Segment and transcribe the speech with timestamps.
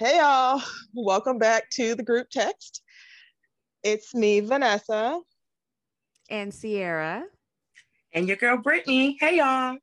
[0.00, 0.62] Hey, y'all.
[0.94, 2.80] Welcome back to the group text.
[3.82, 5.20] It's me, Vanessa.
[6.30, 7.24] And Sierra.
[8.14, 9.18] And your girl, Brittany.
[9.20, 9.76] Hey, y'all.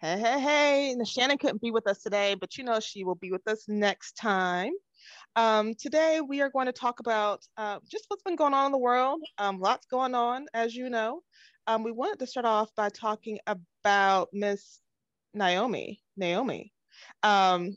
[0.00, 0.94] Hey, hey, hey.
[0.96, 3.66] Now, Shannon couldn't be with us today, but you know she will be with us
[3.68, 4.72] next time.
[5.36, 8.72] Um, today, we are going to talk about uh, just what's been going on in
[8.72, 9.22] the world.
[9.38, 11.20] Um, lots going on, as you know.
[11.68, 14.80] Um, we wanted to start off by talking about Miss
[15.32, 16.00] Naomi.
[16.16, 16.72] Naomi.
[17.22, 17.76] Um,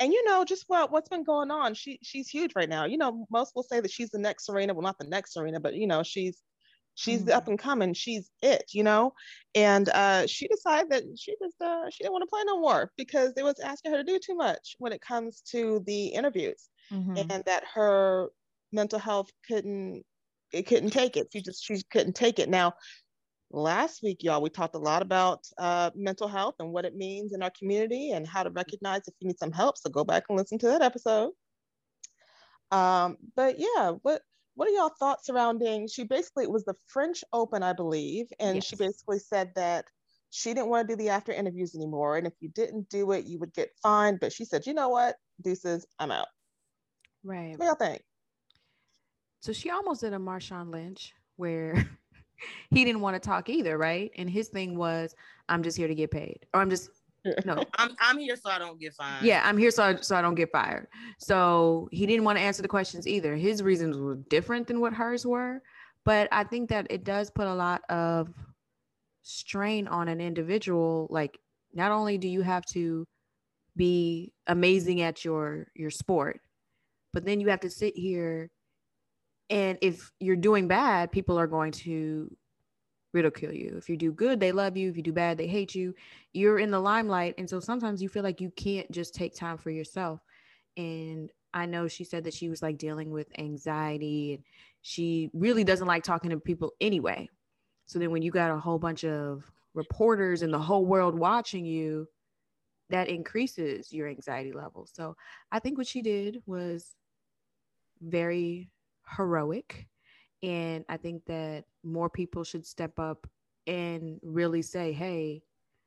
[0.00, 2.98] and you know just what what's been going on she she's huge right now you
[2.98, 5.74] know most will say that she's the next serena well not the next serena but
[5.74, 6.42] you know she's
[6.94, 7.36] she's mm-hmm.
[7.36, 9.12] up and coming she's it you know
[9.54, 12.90] and uh, she decided that she just uh, she didn't want to play no more
[12.96, 16.68] because they was asking her to do too much when it comes to the interviews
[16.92, 17.16] mm-hmm.
[17.30, 18.28] and that her
[18.72, 20.02] mental health couldn't
[20.52, 22.72] it couldn't take it she just she couldn't take it now
[23.50, 27.32] last week, y'all, we talked a lot about uh, mental health and what it means
[27.32, 29.78] in our community and how to recognize if you need some help.
[29.78, 31.32] So go back and listen to that episode.
[32.70, 34.22] Um, but yeah, what
[34.54, 35.86] what are y'all thoughts surrounding?
[35.86, 38.64] She basically it was the French Open, I believe, and yes.
[38.64, 39.84] she basically said that
[40.30, 43.26] she didn't want to do the after interviews anymore, and if you didn't do it,
[43.26, 44.18] you would get fined.
[44.20, 46.26] But she said, you know what, deuces, I'm out.
[47.22, 47.56] Right.
[47.58, 48.02] What y'all think?
[49.40, 51.88] So she almost did a Marshawn Lynch where
[52.70, 54.10] he didn't want to talk either, right?
[54.16, 55.14] And his thing was,
[55.48, 56.90] I'm just here to get paid, or I'm just
[57.44, 59.24] no, I'm I'm here so I don't get fired.
[59.24, 60.86] Yeah, I'm here so I, so I don't get fired.
[61.18, 63.36] So he didn't want to answer the questions either.
[63.36, 65.62] His reasons were different than what hers were,
[66.04, 68.28] but I think that it does put a lot of
[69.22, 71.08] strain on an individual.
[71.10, 71.38] Like,
[71.72, 73.06] not only do you have to
[73.76, 76.40] be amazing at your your sport,
[77.12, 78.50] but then you have to sit here
[79.50, 82.34] and if you're doing bad, people are going to
[83.12, 83.74] ridicule you.
[83.76, 84.90] If you do good, they love you.
[84.90, 85.94] If you do bad, they hate you.
[86.32, 87.34] You're in the limelight.
[87.38, 90.20] And so sometimes you feel like you can't just take time for yourself.
[90.76, 94.42] And I know she said that she was like dealing with anxiety and
[94.82, 97.28] she really doesn't like talking to people anyway.
[97.86, 101.64] So then when you got a whole bunch of reporters and the whole world watching
[101.64, 102.08] you,
[102.90, 104.86] that increases your anxiety level.
[104.92, 105.16] So
[105.50, 106.94] I think what she did was
[108.00, 108.70] very
[109.08, 109.86] heroic.
[110.42, 113.26] And I think that more people should step up
[113.66, 115.42] and really say, hey,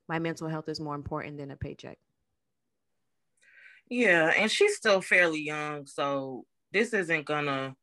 [0.08, 1.98] my mental health is more important than a paycheck.
[3.90, 7.76] Yeah, and she's still fairly young, so this isn't gonna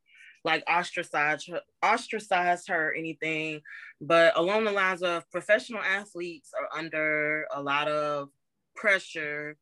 [0.43, 3.61] like ostracize her, ostracize her or anything.
[3.99, 8.29] But along the lines of professional athletes are under a lot of
[8.75, 9.57] pressure.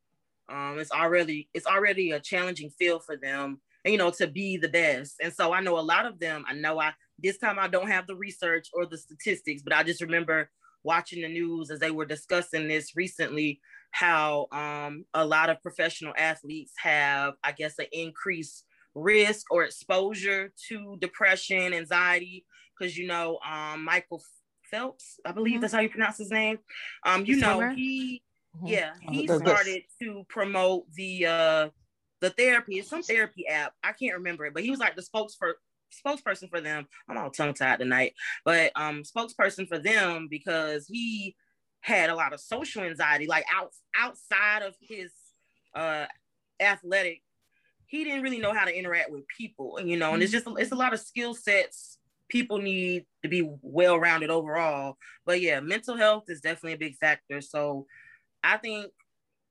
[0.48, 4.68] Um, it's already it's already a challenging field for them you know, to be the
[4.68, 5.16] best.
[5.22, 7.88] And so I know a lot of them, I know I, this time I don't
[7.88, 10.50] have the research or the statistics, but I just remember
[10.82, 13.60] watching the news as they were discussing this recently,
[13.90, 18.64] how um, a lot of professional athletes have, I guess, an increased
[18.94, 22.44] risk or exposure to depression, anxiety,
[22.78, 24.22] because, you know, um, Michael
[24.70, 25.60] Phelps, I believe mm-hmm.
[25.62, 26.58] that's how you pronounce his name.
[27.04, 28.22] Um, you know, he,
[28.56, 28.66] mm-hmm.
[28.66, 31.68] yeah, he started to promote the, uh,
[32.20, 32.78] the therapy.
[32.78, 33.72] It's some therapy app.
[33.82, 35.54] I can't remember it, but he was like the spokesperson
[36.04, 36.86] spokesperson for them.
[37.08, 41.36] I'm all tongue tied tonight, but um spokesperson for them because he
[41.80, 45.12] had a lot of social anxiety, like out outside of his
[45.74, 46.06] uh
[46.60, 47.22] athletic.
[47.86, 50.72] He didn't really know how to interact with people, you know, and it's just it's
[50.72, 54.96] a lot of skill sets people need to be well rounded overall.
[55.24, 57.40] But yeah, mental health is definitely a big factor.
[57.40, 57.86] So
[58.42, 58.92] I think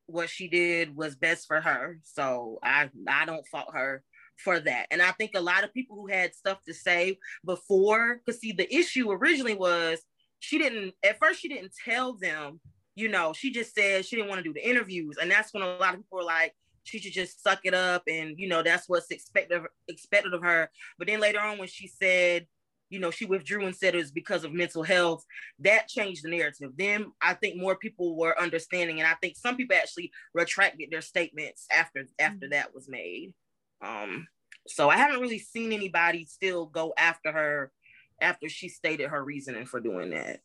[0.07, 1.99] what she did was best for her.
[2.03, 4.03] So I I don't fault her
[4.37, 4.87] for that.
[4.91, 8.51] And I think a lot of people who had stuff to say before, because see,
[8.51, 9.99] the issue originally was
[10.39, 12.59] she didn't at first she didn't tell them,
[12.95, 15.17] you know, she just said she didn't want to do the interviews.
[15.21, 18.03] And that's when a lot of people were like, she should just suck it up
[18.07, 20.69] and you know that's what's expected expected of her.
[20.97, 22.47] But then later on when she said
[22.89, 25.25] you know, she withdrew and said it was because of mental health.
[25.59, 26.71] That changed the narrative.
[26.77, 31.01] Then I think more people were understanding, and I think some people actually retracted their
[31.01, 32.51] statements after after mm-hmm.
[32.51, 33.33] that was made.
[33.81, 34.27] Um,
[34.67, 37.71] so I haven't really seen anybody still go after her
[38.21, 40.39] after she stated her reasoning for doing that.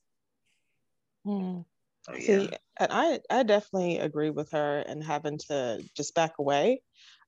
[1.25, 1.61] Hmm.
[2.03, 2.21] So, yeah.
[2.21, 6.83] See, and I I definitely agree with her and having to just back away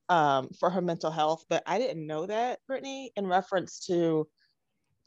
[0.08, 4.28] um, for her mental health, but I didn't know that, Brittany, in reference to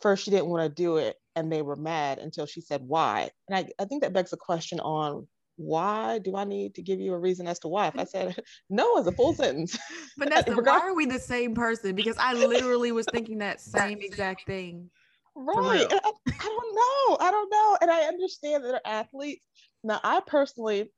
[0.01, 3.29] first she didn't want to do it and they were mad until she said why.
[3.47, 5.27] And I, I think that begs a question on
[5.57, 7.87] why do I need to give you a reason as to why?
[7.87, 8.35] If I said
[8.69, 9.77] no is a full sentence.
[10.17, 11.95] but Vanessa, why are we the same person?
[11.95, 14.89] Because I literally was thinking that same exact thing.
[15.35, 15.87] Right.
[15.91, 17.17] I, I don't know.
[17.19, 17.77] I don't know.
[17.81, 19.45] And I understand that they're athletes.
[19.83, 20.91] Now, I personally,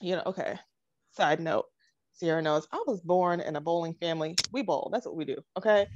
[0.00, 0.58] you know, okay,
[1.12, 1.66] side note.
[2.18, 4.34] Sierra knows I was born in a bowling family.
[4.52, 4.90] We bowl.
[4.92, 5.36] That's what we do.
[5.56, 5.86] Okay.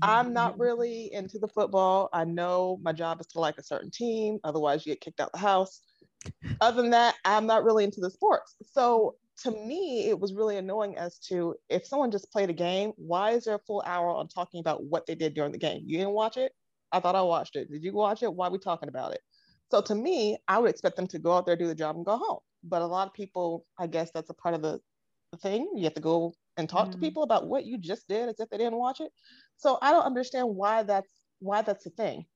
[0.00, 2.08] I'm not really into the football.
[2.12, 4.38] I know my job is to like a certain team.
[4.44, 5.80] Otherwise, you get kicked out the house.
[6.60, 8.54] Other than that, I'm not really into the sports.
[8.62, 12.92] So to me, it was really annoying as to if someone just played a game,
[12.96, 15.82] why is there a full hour on talking about what they did during the game?
[15.84, 16.52] You didn't watch it?
[16.92, 17.70] I thought I watched it.
[17.70, 18.32] Did you watch it?
[18.32, 19.20] Why are we talking about it?
[19.70, 22.04] So to me, I would expect them to go out there, do the job, and
[22.04, 22.40] go home.
[22.62, 24.91] But a lot of people, I guess that's a part of the, the
[25.38, 25.70] thing.
[25.76, 26.92] You have to go and talk Mhm.
[26.92, 29.12] to people about what you just did as if they didn't watch it.
[29.56, 32.26] So I don't understand why that's why that's a thing.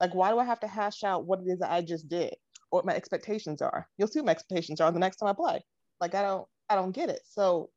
[0.00, 2.34] Like, why do I have to hash out what it is that I just did
[2.70, 3.88] or what my expectations are?
[3.96, 5.64] You'll see what my expectations are the next time I play.
[6.00, 7.20] Like, I don't, I don't get it.
[7.24, 7.70] So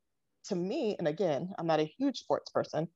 [0.45, 2.89] to me, and again, I'm not a huge sports person.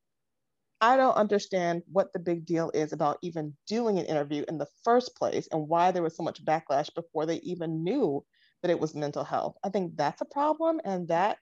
[0.81, 4.67] I don't understand what the big deal is about even doing an interview in the
[4.83, 8.25] first place and why there was so much backlash before they even knew
[8.61, 9.55] that it was mental health.
[9.63, 11.39] I think that's a problem and that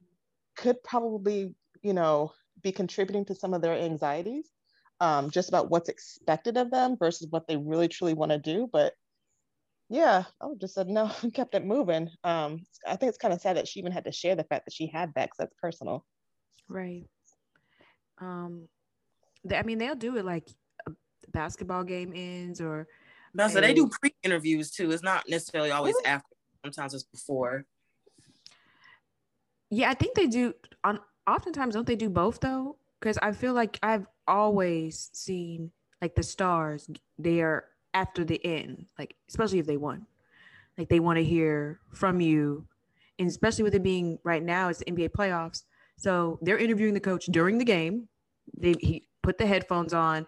[0.60, 4.52] could probably, you know, be contributing to some of their anxieties
[5.00, 8.70] um, just about what's expected of them versus what they really truly want to do.
[8.72, 8.94] But
[9.90, 12.10] yeah, I just said no and kept it moving.
[12.24, 14.66] Um, I think it's kind of sad that she even had to share the fact
[14.66, 16.06] that she had that because that's personal.
[16.68, 17.06] Right.
[18.20, 18.68] Um,
[19.46, 20.48] they, I mean, they'll do it like
[20.88, 20.92] a
[21.32, 22.88] basketball game ends or
[23.34, 24.92] No, so they do pre-interviews too.
[24.92, 26.06] It's not necessarily always Really?
[26.06, 26.36] after.
[26.66, 27.66] Sometimes it's before.
[29.70, 30.54] Yeah, I think they do.
[30.84, 32.78] On oftentimes, don't they do both though?
[33.00, 35.72] Because I feel like I've always seen
[36.02, 40.06] like the stars they are after the end, like especially if they won,
[40.78, 42.66] like they want to hear from you,
[43.18, 45.64] and especially with it being right now, it's the NBA playoffs,
[45.98, 48.08] so they're interviewing the coach during the game.
[48.58, 50.26] They he put the headphones on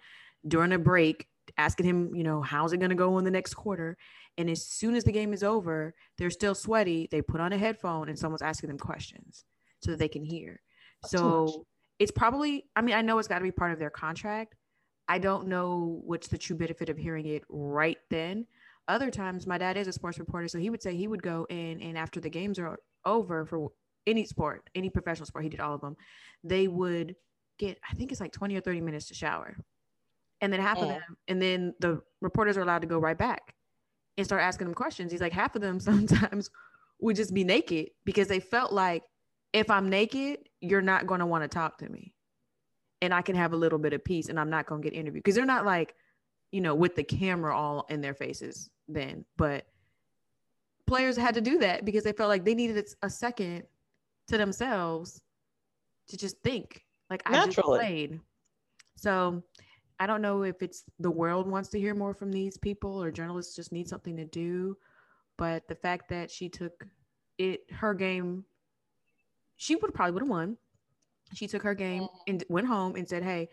[0.47, 1.27] during a break,
[1.57, 3.98] asking him, you know, how's it going to go in the next quarter.
[4.38, 7.07] And as soon as the game is over, they're still sweaty.
[7.12, 9.45] They put on a headphone and someone's asking them questions
[9.81, 10.62] so that they can hear.
[11.03, 11.12] That's.
[11.12, 11.65] So
[12.00, 14.56] it's probably, I mean, I know it's got to be part of their contract.
[15.07, 18.45] I don't know what's the true benefit of hearing it right then.
[18.88, 21.45] Other times, my dad is a sports reporter, so he would say he would go
[21.50, 23.71] in and after the games are over for
[24.07, 25.95] any sport, any professional sport, he did all of them,
[26.44, 27.15] they would
[27.59, 29.56] get, I think it's like 20 or 30 minutes to shower.
[30.41, 33.53] And then half of them, and then the reporters are allowed to go right back
[34.17, 35.11] and start asking them questions.
[35.11, 36.49] He's like, half of them sometimes
[36.99, 39.03] would just be naked because they felt like
[39.53, 42.13] if I'm naked, you're not going to want to talk to me.
[43.01, 44.97] And I can have a little bit of peace and I'm not going to get
[44.97, 45.95] interviewed because they're not like,
[46.51, 49.25] you know, with the camera all in their faces then.
[49.37, 49.65] But
[50.85, 53.63] players had to do that because they felt like they needed a second
[54.27, 55.21] to themselves
[56.09, 56.85] to just think.
[57.09, 58.19] Like I just played.
[58.97, 59.44] So
[60.01, 63.12] I don't know if it's the world wants to hear more from these people or
[63.12, 64.75] journalists just need something to do.
[65.38, 66.88] But the fact that she took
[67.38, 68.44] it, her game,
[69.57, 70.57] she would probably would have won.
[71.36, 73.50] She took her game and went home and said, Hey,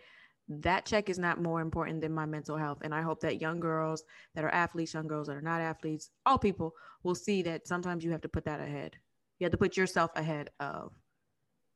[0.47, 2.79] that check is not more important than my mental health.
[2.81, 4.03] And I hope that young girls
[4.33, 6.73] that are athletes, young girls that are not athletes, all people
[7.03, 8.95] will see that sometimes you have to put that ahead.
[9.37, 10.93] You have to put yourself ahead of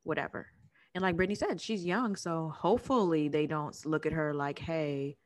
[0.01, 0.47] whatever.
[0.95, 2.15] And like Brittany said, she's young.
[2.15, 5.17] So hopefully they don't look at her like, hey,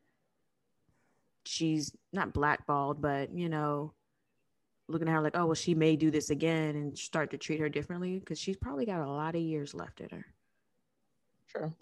[1.46, 3.94] she's not blackballed, but you know,
[4.88, 7.60] looking at her like, oh, well, she may do this again and start to treat
[7.60, 10.26] her differently because she's probably got a lot of years left in her.
[11.50, 11.74] True.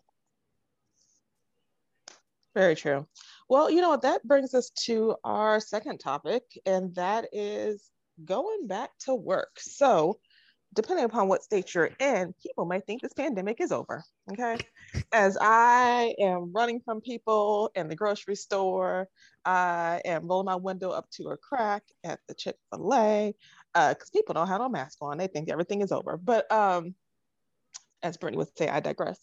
[2.55, 3.05] Very true.
[3.49, 4.03] Well, you know what?
[4.03, 7.91] That brings us to our second topic, and that is
[8.23, 9.59] going back to work.
[9.59, 10.19] So,
[10.75, 14.03] depending upon what state you're in, people might think this pandemic is over.
[14.31, 14.57] Okay.
[15.11, 19.07] As I am running from people in the grocery store,
[19.45, 23.33] I am rolling my window up to a crack at the Chick fil A
[23.73, 25.17] because people don't have no mask on.
[25.17, 26.17] They think everything is over.
[26.17, 26.93] But um,
[28.03, 29.19] as Brittany would say, I digress.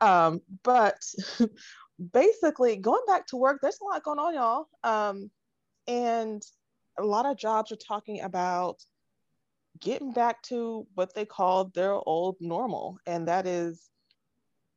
[0.00, 0.98] Um, but
[2.12, 4.66] basically, going back to work, there's a lot going on, y'all.
[4.82, 5.30] Um,
[5.86, 6.42] and
[6.98, 8.78] a lot of jobs are talking about
[9.80, 13.90] getting back to what they call their old normal, and that is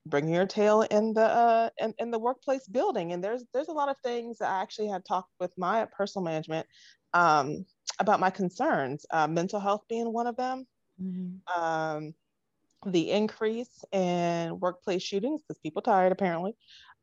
[0.06, 3.14] bringing your tail in the uh, in, in the workplace building.
[3.14, 6.24] And there's there's a lot of things that I actually had talked with my personal
[6.26, 6.68] management
[7.14, 7.66] um,
[8.00, 10.66] about my concerns, uh, mental health being one of them.
[11.56, 12.14] Um,
[12.86, 16.56] the increase in workplace shootings because people tired apparently,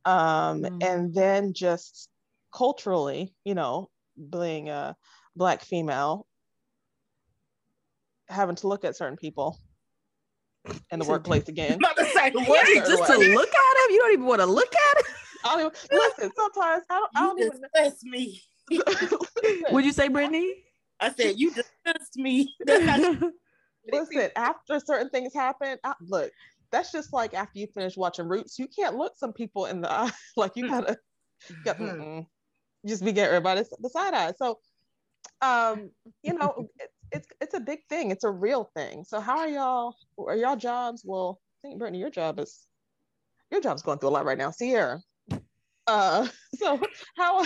[0.05, 0.81] um, Mm.
[0.81, 2.11] and then just
[2.53, 3.91] culturally, you know,
[4.31, 4.97] being a
[5.37, 6.27] black female,
[8.29, 9.59] having to look at certain people
[10.91, 11.73] in the workplace again.
[11.73, 12.49] I'm about to say, What?
[12.49, 12.67] what?
[12.67, 15.05] Just to look at him, you don't even want to look at
[15.45, 16.31] I don't even, listen.
[16.37, 17.11] Sometimes I don't.
[17.15, 17.61] I don't even.
[17.61, 18.43] disgust me.
[19.71, 20.55] Would you say, Brittany?
[21.01, 22.55] I said, you disgust me.
[23.93, 26.33] listen after certain things happen I, look
[26.75, 29.91] that's just like after you finish watching Roots, you can't look some people in the
[29.91, 30.11] eye.
[30.37, 30.99] like you gotta,
[31.49, 32.21] you got mm-hmm.
[32.85, 34.33] just be getting everybody the side eye.
[34.37, 34.59] So,
[35.41, 35.91] um,
[36.23, 36.69] you know,
[37.15, 38.11] it's, it's it's a big thing.
[38.11, 39.05] It's a real thing.
[39.05, 39.97] So how are y'all?
[40.19, 41.03] Are y'all jobs?
[41.05, 42.67] Well, I think Brittany, your job is
[43.51, 44.51] your job's going through a lot right now.
[44.51, 45.01] Sierra.
[45.87, 46.81] Uh, so
[47.17, 47.45] how?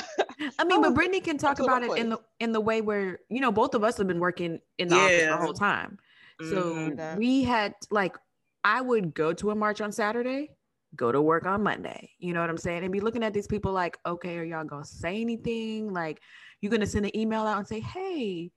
[0.58, 3.40] I mean, but Brittany can talk about it in the in the way where you
[3.40, 5.02] know both of us have been working in the yeah.
[5.02, 5.98] office the whole time.
[6.40, 7.18] So mm-hmm.
[7.18, 8.16] we had like
[8.64, 10.50] I would go to a march on Saturday,
[10.94, 12.10] go to work on Monday.
[12.18, 12.84] You know what I'm saying?
[12.84, 15.92] And be looking at these people like, okay, are y'all gonna say anything?
[15.92, 16.20] Like,
[16.60, 18.50] you're gonna send an email out and say, hey,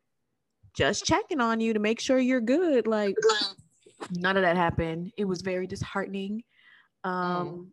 [0.74, 2.88] just checking on you to make sure you're good.
[2.88, 3.16] Like,
[4.12, 5.12] none of that happened.
[5.18, 6.44] It was very disheartening.
[7.04, 7.72] Um,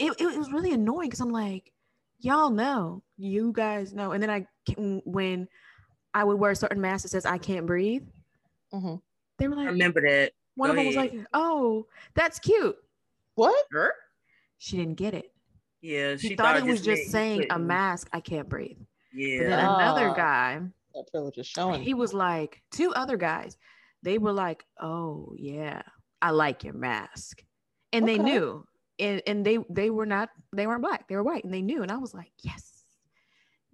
[0.00, 0.12] mm.
[0.18, 1.72] it, it was really annoying because I'm like,
[2.20, 4.12] y'all know, you guys know.
[4.12, 5.48] And then I, when
[6.14, 8.06] I would wear a certain mask that says I can't breathe,
[8.72, 8.96] mm-hmm.
[9.38, 10.32] they were like, I remember that.
[10.56, 12.76] One Go of them was like, "Oh, that's cute."
[13.34, 13.64] What?
[13.70, 13.94] Her?
[14.58, 15.32] She didn't get it.
[15.80, 18.10] Yeah, she, she thought, thought, it was just saying a mask.
[18.12, 18.76] I can't breathe.
[19.14, 19.38] Yeah.
[19.38, 20.60] But then another guy.
[21.00, 21.82] That privilege is showing.
[21.82, 23.56] He was like, two other guys.
[24.02, 25.82] They were like, "Oh yeah,
[26.22, 27.42] I like your mask,"
[27.92, 28.16] and okay.
[28.16, 28.64] they knew.
[28.98, 31.82] And, and they they were not they weren't black they were white and they knew
[31.82, 32.80] and I was like yes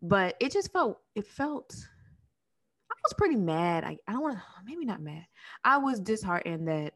[0.00, 1.75] but it just felt it felt
[2.90, 3.85] I was pretty mad.
[3.85, 5.25] I, I don't want to, maybe not mad.
[5.64, 6.95] I was disheartened that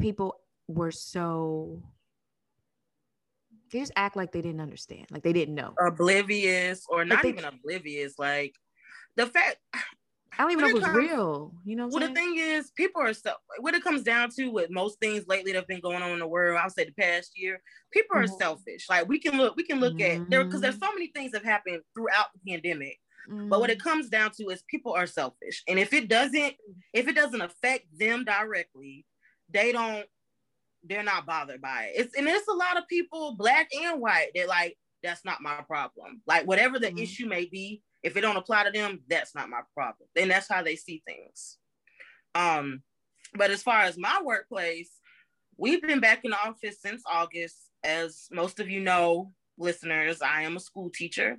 [0.00, 0.36] people
[0.68, 1.82] were so,
[3.70, 5.74] they just act like they didn't understand, like they didn't know.
[5.80, 8.18] Oblivious or not they, even oblivious.
[8.18, 8.54] Like
[9.16, 11.54] the fact, I don't even know if it was comes, real.
[11.64, 11.88] You know.
[11.88, 12.14] well, saying?
[12.14, 13.32] the thing is, people are so.
[13.60, 16.18] What it comes down to with most things lately that have been going on in
[16.18, 17.60] the world, I'll say the past year,
[17.92, 18.24] people mm-hmm.
[18.24, 18.86] are selfish.
[18.88, 20.22] Like we can look, we can look mm-hmm.
[20.22, 22.98] at there because there's so many things have happened throughout the pandemic
[23.30, 23.48] Mm.
[23.48, 23.82] But what it mm.
[23.82, 25.62] comes down to is people are selfish.
[25.68, 26.54] And if it doesn't,
[26.92, 29.04] if it doesn't affect them directly,
[29.50, 30.06] they don't,
[30.84, 32.00] they're not bothered by it.
[32.00, 35.62] It's and it's a lot of people, black and white, they're like, that's not my
[35.66, 36.22] problem.
[36.26, 37.00] Like whatever the mm.
[37.00, 40.08] issue may be, if it don't apply to them, that's not my problem.
[40.14, 41.58] And that's how they see things.
[42.36, 42.82] Um,
[43.34, 44.92] but as far as my workplace,
[45.56, 47.56] we've been back in the office since August.
[47.82, 51.38] As most of you know, listeners, I am a school teacher.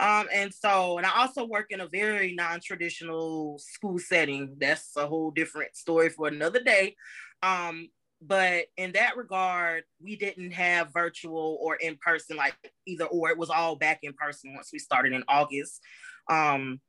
[0.00, 4.56] Um, and so, and I also work in a very non traditional school setting.
[4.58, 6.96] That's a whole different story for another day.
[7.44, 12.54] Um, but in that regard, we didn't have virtual or in person, like
[12.86, 13.30] either or.
[13.30, 15.80] It was all back in person once we started in August.
[16.28, 16.80] Um,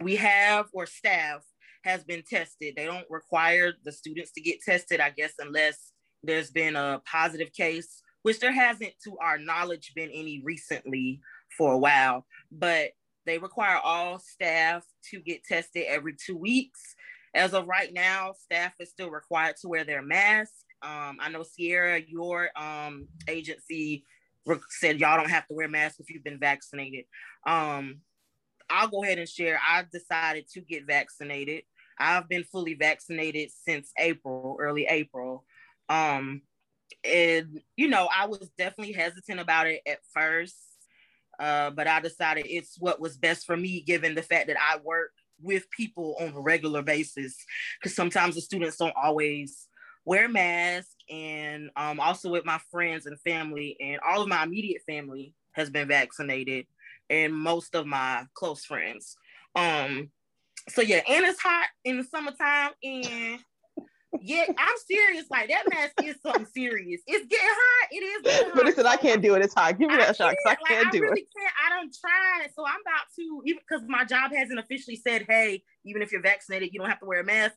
[0.00, 1.44] we have, or staff
[1.84, 2.74] has been tested.
[2.76, 5.92] They don't require the students to get tested, I guess, unless
[6.22, 11.20] there's been a positive case which there hasn't, to our knowledge, been any recently
[11.56, 12.26] for a while.
[12.50, 12.90] But
[13.26, 16.94] they require all staff to get tested every two weeks.
[17.34, 20.52] As of right now, staff is still required to wear their mask.
[20.82, 24.04] Um, I know Sierra, your um, agency
[24.70, 27.04] said y'all don't have to wear masks if you've been vaccinated.
[27.46, 28.00] Um,
[28.70, 29.60] I'll go ahead and share.
[29.66, 31.62] I've decided to get vaccinated.
[31.98, 35.44] I've been fully vaccinated since April, early April.
[35.88, 36.42] Um,
[37.04, 40.56] and you know, I was definitely hesitant about it at first,
[41.38, 44.78] uh, but I decided it's what was best for me, given the fact that I
[44.82, 47.36] work with people on a regular basis.
[47.80, 49.68] Because sometimes the students don't always
[50.04, 54.82] wear masks, and um, also with my friends and family, and all of my immediate
[54.86, 56.66] family has been vaccinated,
[57.10, 59.16] and most of my close friends.
[59.54, 60.10] Um,
[60.68, 63.40] so yeah, and it's hot in the summertime, and
[64.20, 65.26] yeah, I'm serious.
[65.30, 67.00] Like that mask is something serious.
[67.06, 67.88] It's getting hot.
[67.90, 68.32] It is.
[68.32, 68.52] Hot.
[68.54, 69.42] But listen, I can't do it.
[69.42, 69.78] It's hot.
[69.78, 70.30] Give me that shot.
[70.30, 71.28] Because i can't like, do I really it.
[71.36, 71.54] Can't.
[71.66, 72.46] I don't try.
[72.54, 76.22] So I'm about to even because my job hasn't officially said, hey, even if you're
[76.22, 77.56] vaccinated, you don't have to wear a mask.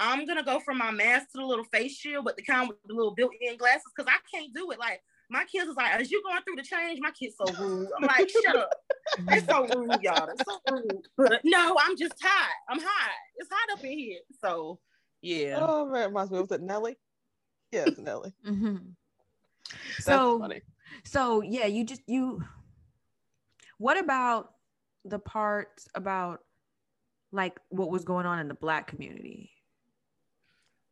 [0.00, 2.78] I'm gonna go from my mask to the little face shield, but the kind with
[2.86, 4.78] the little built-in glasses because I can't do it.
[4.78, 7.88] Like my kids is like, as you going through the change, my kid's so rude.
[7.96, 8.70] I'm like, shut up.
[9.28, 10.28] It's so rude, y'all.
[10.28, 11.08] It's so rude.
[11.16, 12.50] But no, I'm just hot.
[12.68, 13.10] I'm hot.
[13.36, 14.20] It's hot up in here.
[14.40, 14.78] So
[15.22, 15.58] yeah.
[15.60, 16.40] Oh man, reminds me.
[16.40, 16.96] Was it Nelly?
[17.70, 18.32] Yes, Nelly.
[18.46, 18.76] mm-hmm.
[20.00, 20.60] so funny.
[21.04, 22.42] So yeah, you just you.
[23.78, 24.50] What about
[25.04, 26.40] the part about
[27.32, 29.51] like what was going on in the black community?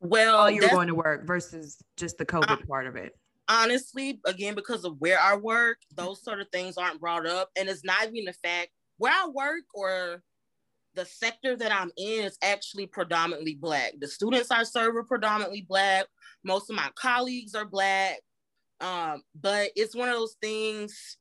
[0.00, 3.12] Well, you're going to work versus just the COVID I, part of it.
[3.48, 7.68] Honestly, again, because of where I work, those sort of things aren't brought up, and
[7.68, 10.22] it's not even the fact where I work or
[10.94, 13.94] the sector that I'm in is actually predominantly black.
[14.00, 16.06] The students I serve are predominantly black.
[16.44, 18.20] Most of my colleagues are black.
[18.80, 21.16] Um, but it's one of those things.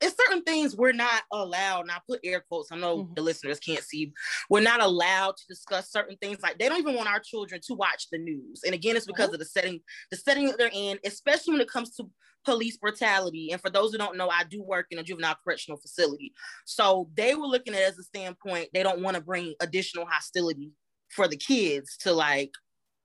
[0.00, 3.16] It's certain things we're not allowed, and I put air quotes, I know Mhm.
[3.16, 4.12] the listeners can't see,
[4.48, 6.40] we're not allowed to discuss certain things.
[6.42, 8.62] Like they don't even want our children to watch the news.
[8.64, 9.80] And again, it's because of the setting,
[10.10, 12.10] the setting that they're in, especially when it comes to
[12.44, 13.52] police brutality.
[13.52, 16.32] And for those who don't know, I do work in a juvenile correctional facility.
[16.64, 20.06] So they were looking at it as a standpoint, they don't want to bring additional
[20.06, 20.72] hostility
[21.10, 22.52] for the kids to like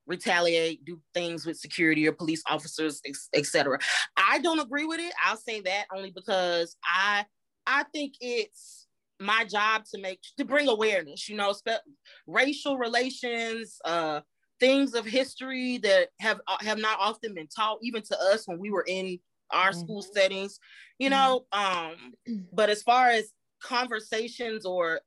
[0.07, 3.01] retaliate, do things with security or police officers,
[3.33, 3.79] etc.
[4.17, 5.13] I don't agree with it.
[5.23, 7.25] I'll say that only because I
[7.67, 8.87] I think it's
[9.19, 11.83] my job to make to bring awareness, you know, spe-
[12.27, 14.21] racial relations, uh
[14.59, 18.59] things of history that have uh, have not often been taught even to us when
[18.59, 19.19] we were in
[19.51, 19.79] our Mhm.
[19.79, 20.59] school settings,
[20.99, 22.13] you know, um
[22.51, 23.31] but as far as
[23.61, 25.01] conversations or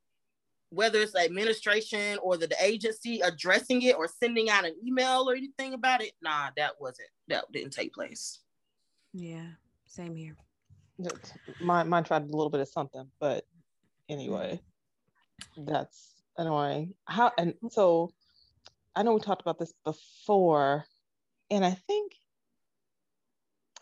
[0.71, 5.29] whether it's the administration or the, the agency addressing it or sending out an email
[5.29, 8.41] or anything about it, nah, that wasn't that didn't take place.
[9.15, 9.47] Yeah,
[9.87, 10.37] same here.
[11.61, 13.45] Mine, mine tried a little bit of something, but
[14.09, 14.61] anyway,
[15.57, 16.95] that's annoying.
[17.07, 18.11] How and so
[18.95, 20.85] I know we talked about this before,
[21.51, 22.13] and I think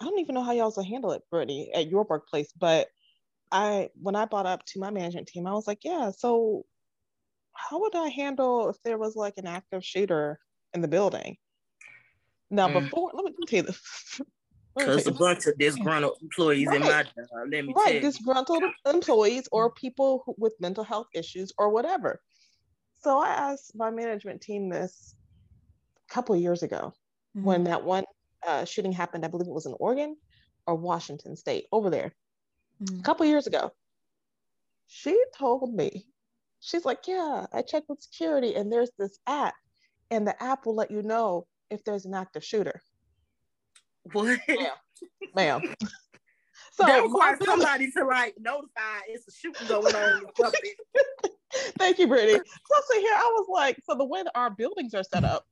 [0.01, 2.89] I don't even know how y'all will handle it, Brittany, at your workplace, but
[3.51, 6.65] I when I brought up to my management team, I was like, yeah, so
[7.57, 10.41] how would I handle if there was like an active shooter
[10.75, 11.39] in the building?
[12.51, 12.73] Now, Mm.
[12.73, 14.21] before let me, let me tell you this.
[14.77, 17.13] Let Because a bunch of disgruntled employees in my job,
[17.51, 18.09] let me tell right you.
[18.09, 22.21] disgruntled employees or people who, with mental health issues or whatever
[22.95, 25.15] so i asked my management team this
[26.11, 26.93] a couple of years ago
[27.41, 28.05] when that one
[28.47, 30.17] uh, shooting happened i believe it was in oregon
[30.67, 32.15] or washington state over there
[32.81, 33.01] Mhm.
[33.01, 33.73] a couple of years ago
[34.87, 36.13] she told me
[36.67, 39.55] she's like yeah i checked with security and there's this app
[40.11, 42.83] and the app will let you know if there's an active shooter
[44.13, 44.39] What?
[44.49, 44.71] Yeah.
[45.35, 45.63] ma'am
[46.73, 50.23] so that requires somebody to like notify it's a shooting going on.
[51.79, 52.35] Thank you, Brittany.
[52.35, 55.47] So, so here I was like, so the way that our buildings are set up,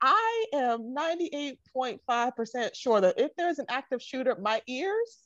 [0.00, 5.18] I am 98.5% sure that if there's an active shooter, my ears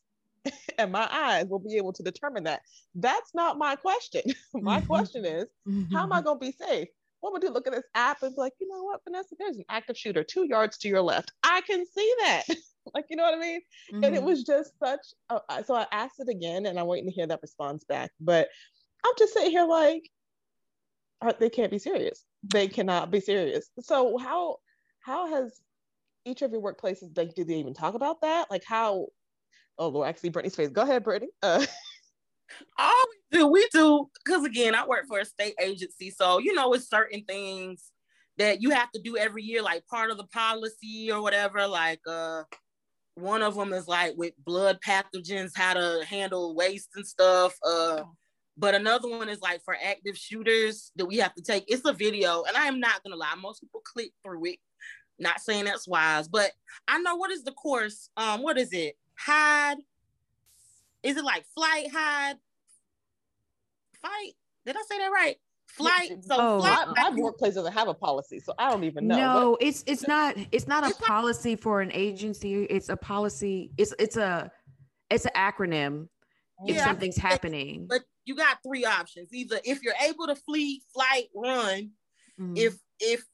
[0.78, 2.62] and my eyes will be able to determine that.
[2.94, 4.22] That's not my question.
[4.54, 4.86] my Mhm.
[4.86, 5.46] question is,
[5.92, 6.88] how am I going to be safe?
[7.20, 9.56] What would you look at this app and be like, you know what, Vanessa, there's
[9.56, 11.32] an active shooter two yards to your left.
[11.42, 12.44] I can see that.
[12.94, 13.60] like, you know what I mean?
[14.02, 14.26] and it Mhm.
[14.26, 17.42] was just such a, so i asked it again and i'm waiting to hear that
[17.42, 18.48] response back but
[19.04, 20.08] i'm just sitting here like
[21.22, 24.56] uh, they can't be serious they cannot be serious so how
[25.00, 25.60] how has
[26.24, 29.06] each of your workplaces like do they even talk about that like how
[29.78, 31.64] oh lord actually brittany's face go ahead brittany uh,
[32.78, 36.10] we do, we do, because again, I work for a state agency.
[36.10, 37.90] So, you know, it's certain things
[38.38, 41.66] that you have to do every year, like part of the policy or whatever.
[41.66, 42.42] Like uh
[43.14, 47.54] one of them is like with blood pathogens, how to handle waste and stuff.
[47.64, 48.02] Uh
[48.58, 51.64] but another one is like for active shooters that we have to take.
[51.68, 54.58] It's a video, and I am not gonna lie, most people click through it.
[55.18, 56.50] Not saying that's wise, but
[56.86, 58.10] I know what is the course.
[58.18, 58.96] Um, what is it?
[59.18, 59.76] Hide.
[61.02, 62.36] Is it like flight hide?
[64.02, 64.32] Fight?
[64.64, 65.36] Did I say that right?
[65.68, 66.24] Flight.
[66.24, 66.88] So Oh, my, flight.
[66.96, 70.06] my workplace doesn't have a policy so i don't even know No, What- it's it's
[70.08, 72.64] not it's not a It's not- policy for an agency.
[72.64, 73.70] It's a policy.
[73.76, 74.50] It's it's a
[75.10, 76.08] it's an acronym
[76.66, 77.86] if Yeah, I something's happening.
[77.88, 79.32] But you got three options.
[79.32, 81.90] Either if you're able to flee, flight, run.
[82.40, 82.56] Mhm.
[82.58, 83.24] If if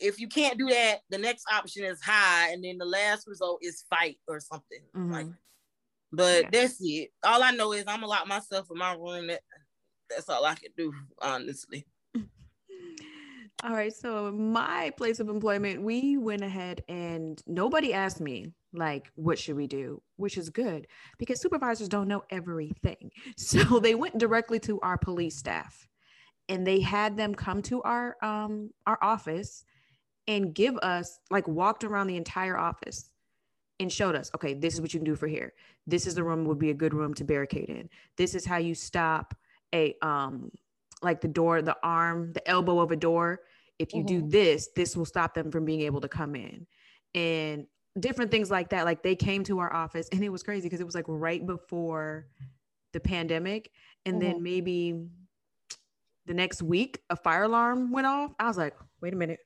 [0.00, 3.60] if you can't do that, the next option is high, and then the last result
[3.62, 4.80] is fight or something.
[4.94, 5.36] Like, Mhm.
[6.12, 6.50] but Yeah.
[6.50, 7.12] that's it.
[7.22, 9.28] All I know is I'm gonna lock myself in my room.
[9.28, 9.42] That
[10.08, 11.86] that's all I can do, honestly.
[13.62, 13.92] All right.
[13.92, 19.54] So my place of employment, we went ahead and nobody asked me like, what should
[19.56, 20.00] we do?
[20.16, 20.86] Which is good
[21.18, 23.10] because supervisors don't know everything.
[23.36, 25.86] So they went directly to our police staff
[26.48, 29.64] and they had them come to our um our office
[30.26, 33.10] and give us like walked around the entire office
[33.78, 35.54] and showed us, okay, this is what you can do for here.
[35.86, 37.88] This is the room would be a good room to barricade in.
[38.16, 39.34] This is how you stop
[39.74, 40.50] a um
[41.02, 43.40] like the door, the arm, the elbow of a door.
[43.78, 46.66] If you do this, this will stop them from being able to come in.
[47.14, 47.66] And
[47.98, 48.84] different things like that.
[48.84, 51.44] Like they came to our office and it was crazy because it was like right
[51.44, 52.26] before
[52.92, 53.70] the pandemic.
[54.04, 55.06] And then maybe
[56.26, 58.32] the next week a fire alarm went off.
[58.38, 59.40] I was like, wait a minute.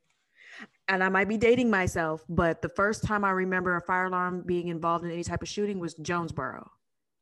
[0.89, 4.43] And I might be dating myself, but the first time I remember a fire alarm
[4.45, 6.71] being involved in any type of shooting was Jonesboro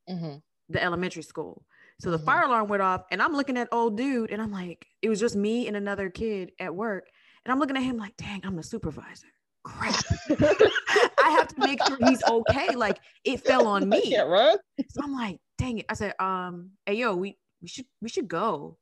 [0.09, 0.43] Mhm.
[0.69, 1.65] the elementary school.
[2.01, 2.25] So the Mhm.
[2.25, 5.21] fire alarm went off, and I'm looking at old dude, and I'm like, it was
[5.21, 7.09] just me and another kid at work,
[7.45, 9.29] and I'm looking at him like, dang, I'm the supervisor.
[9.65, 9.95] Crap,
[11.21, 12.75] I have to make sure he's okay.
[12.75, 14.11] Like it fell on me.
[14.11, 14.59] can't run.
[14.89, 15.87] So I'm like, dang it.
[15.89, 18.79] I said, um, hey yo, we we should we should go.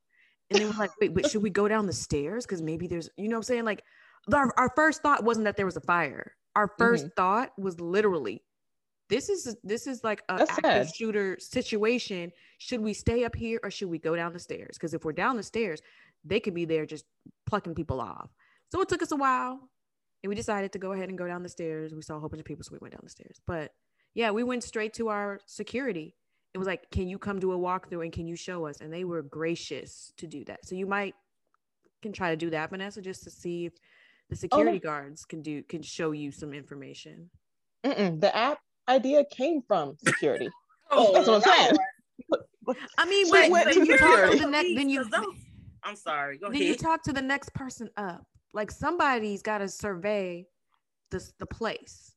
[0.49, 2.45] And they were like, wait, but should we go down the stairs?
[2.47, 3.63] Because maybe there's, you know what I'm saying?
[3.65, 3.83] Like
[4.33, 6.33] our, our first thought wasn't that there was a fire.
[6.55, 7.07] Our 1st Mm-hmm.
[7.15, 8.41] thought was literally,
[9.09, 10.95] this is this is like a That's active sad.
[10.95, 12.31] shooter situation.
[12.59, 14.77] Should we stay up here or should we go down the stairs?
[14.77, 15.81] Because if we're down the stairs,
[16.23, 17.05] they could be there just
[17.45, 18.29] plucking people off.
[18.71, 19.69] So it took us a while,
[20.23, 21.93] and we decided to go ahead and go down the stairs.
[21.93, 23.41] We saw a whole bunch of people, so we went down the stairs.
[23.47, 23.73] But
[24.13, 26.15] yeah, we went straight to our security.
[26.53, 28.81] It was like, can you come do a walkthrough and can you show us?
[28.81, 30.65] And they were gracious to do that.
[30.65, 31.15] So you might
[32.01, 33.73] can try to do that, Vanessa, just to see if
[34.31, 37.29] the security guards can do can show you some information.
[37.85, 38.19] Mm-mm.
[38.21, 40.49] The app idea came from security.
[40.93, 41.77] Oh, That's what I'm saying.
[42.97, 45.05] I mean, She but went then to you talk to the next, then you
[45.85, 46.37] I'm sorry.
[46.37, 48.25] Go then you talk to the next person up.
[48.53, 50.47] Like somebody's got to survey
[51.11, 52.13] the the place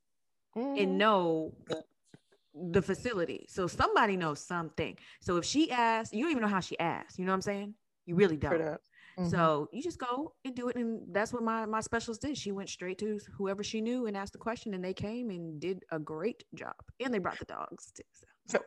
[0.56, 0.82] Mhm.
[0.82, 1.54] and know
[2.52, 3.46] the facility.
[3.48, 4.96] So somebody knows something.
[5.20, 7.16] So if she asks, you don't even know how she asked.
[7.16, 7.74] You know what I'm saying?
[8.06, 8.80] You really don't.
[9.18, 9.24] Up.
[9.24, 9.30] Mhm.
[9.30, 12.36] So you just go and do it, and that's what my my specialist did.
[12.38, 15.60] She went straight to whoever she knew and asked the question, and they came and
[15.60, 18.02] did a great job, and they brought the dogs too.
[18.48, 18.58] So,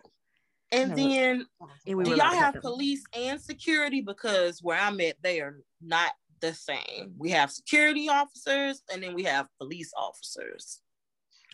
[0.74, 1.46] And Never- then
[1.86, 2.62] and we do y'all allowed to pet have them.
[2.62, 4.02] police and security?
[4.02, 7.16] Because where I'm at, they are not the same.
[7.18, 10.82] We have security officers and then we have police officers.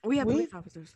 [0.04, 0.96] We have We- police officers.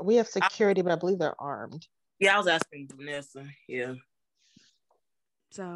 [0.00, 1.88] we have security, but I believe they're armed.
[2.20, 3.44] Yeah, I was asking Vanessa.
[3.66, 3.94] Yeah.
[5.50, 5.74] So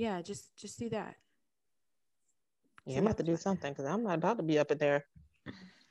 [0.00, 1.14] yeah, just just see that.
[2.86, 5.04] Yeah, I'm about to do something because I'm not about to be up in there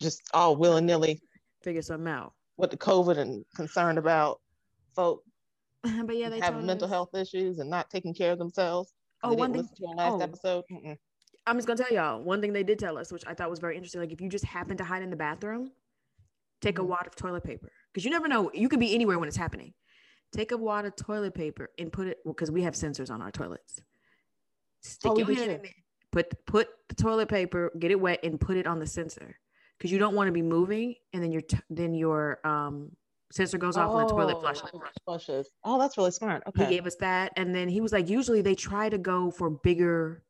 [0.02, 1.22] just all willy nilly
[1.62, 2.34] Figure something out.
[2.58, 4.40] with the COVID and concerned about
[4.96, 5.24] folk
[6.06, 8.94] but yeah, they having mental us- health issues and not taking care of themselves.
[9.24, 9.64] Oh, one thing.
[9.78, 10.22] to our last oh.
[10.22, 10.64] episode.
[10.72, 10.98] Mm-mm.
[11.46, 13.60] I'm just gonna tell y'all one thing they did tell us, which I thought was
[13.60, 14.02] very interesting.
[14.02, 15.72] Like if you just happen to hide in the bathroom,
[16.62, 16.88] take a Mhm.
[16.88, 18.50] wad of toilet paper because you never know.
[18.54, 19.74] You could be anywhere when it's happening.
[20.32, 23.32] Take a wad of toilet paper and put it because we have sensors on our
[23.32, 23.80] toilets.
[24.82, 25.72] Stick Oh, your hand in there.
[26.12, 29.38] Put put the toilet paper, get it wet, and put it on the sensor
[29.78, 32.92] because you don't want to be moving and then your t- then your um
[33.32, 34.72] sensor goes off and the toilet Oh, flushes.
[35.06, 35.52] flushes.
[35.64, 36.42] Oh, that's really smart.
[36.48, 36.64] Okay.
[36.64, 37.32] He gave us that.
[37.36, 40.24] And then he was like, usually they try to go for bigger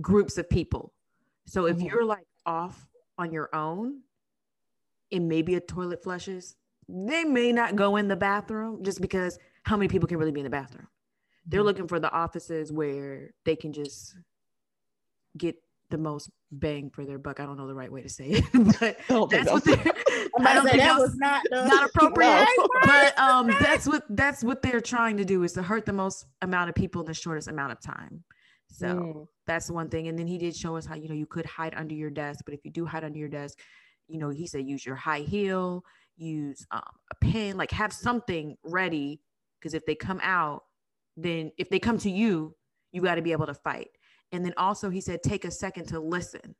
[0.00, 0.94] groups of people.
[1.46, 1.86] So if Mhm.
[1.86, 4.00] you're like off on your own
[5.12, 6.56] and maybe a toilet flushes,
[6.88, 10.40] they may not go in the bathroom just because how many people can really be
[10.40, 10.88] in the bathroom?
[11.48, 14.14] They're looking for the offices where they can just
[15.36, 15.56] get
[15.90, 17.40] the most bang for their buck.
[17.40, 18.44] I don't know the right way to say it,
[18.80, 19.92] but Don't think that's what they're
[20.40, 22.68] I don't think that was not the not appropriate No.
[22.84, 26.26] but um that's what that's what they're trying to do is to hurt the most
[26.42, 28.22] amount of people in the shortest amount of time
[28.70, 29.26] so Mm.
[29.46, 31.74] that's one thing and then he did show us how you know you could hide
[31.74, 33.58] under your desk but if you do hide under your desk
[34.06, 35.82] you know he said use your high heel
[36.18, 39.20] use um, a pen like have something ready
[39.58, 40.64] because if they come out
[41.22, 42.54] then if they come to you
[42.92, 43.88] you got to be able to fight
[44.32, 46.54] and then also he said take a second to listen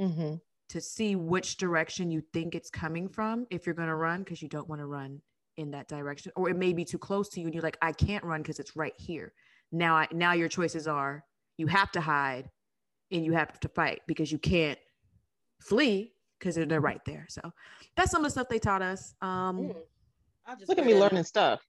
[0.00, 0.40] Mhm.
[0.68, 4.42] to see which direction you think it's coming from if you're going to run because
[4.42, 5.22] you don't want to run
[5.56, 7.92] in that direction or it may be too close to you and you're like I
[7.92, 9.32] can't run because it's right here.
[9.72, 11.24] Now I now your choices are
[11.56, 12.50] you have to hide
[13.10, 14.78] and you have to fight because you can't
[15.60, 17.24] flee because they're right there.
[17.30, 17.40] So
[17.96, 19.14] that's some of the stuff they taught us.
[19.22, 19.76] Um Mm.
[20.44, 21.60] I just Look at me learning stuff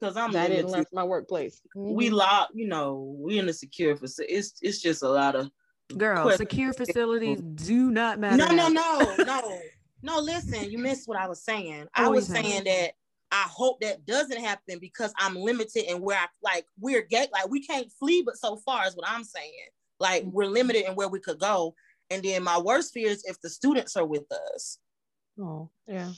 [0.00, 0.72] because I'm that I didn't limited.
[0.76, 1.60] learn from my workplace.
[1.74, 2.12] We Mhm.
[2.12, 4.34] lock, you know, we in the secure facility.
[4.34, 5.50] It's it's just a lot of
[5.96, 6.36] girl, Quick.
[6.36, 8.36] secure facilities do not matter.
[8.36, 9.60] no, no, no, no,
[10.02, 10.20] no.
[10.20, 11.86] Listen, you missed what I was saying.
[11.94, 12.44] I What was you saying?
[12.44, 12.92] saying that
[13.32, 17.48] I hope that doesn't happen because I'm limited in where I like we're gay, like
[17.48, 19.52] we can't flee, but so far is what I'm saying.
[19.98, 20.30] Like Mm-hmm.
[20.32, 21.74] we're limited in where we could go.
[22.10, 24.78] And then my worst fear is if the students are with us.
[25.40, 26.12] Oh, yeah.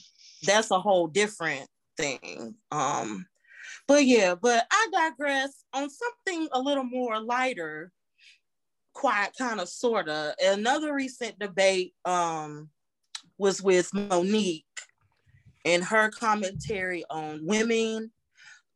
[0.45, 2.55] That's a whole different thing.
[2.71, 3.27] Um,
[3.89, 7.91] but yeah, but I digress on something a little more lighter,
[8.93, 10.37] quiet, kind of sorta.
[10.41, 12.69] Another recent debate um
[13.39, 14.65] was with Mo'Nique
[15.65, 18.11] and her commentary on women,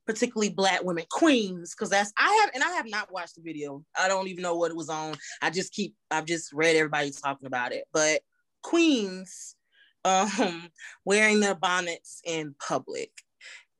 [0.07, 3.85] particularly black women, queens, because that's I have and I have not watched the video.
[3.98, 5.16] I don't even know what it was on.
[5.42, 7.85] I just keep I've just read everybody talking about it.
[7.92, 8.22] But
[8.62, 9.57] queens
[10.05, 10.70] um
[11.05, 13.11] wearing their bonnets in public.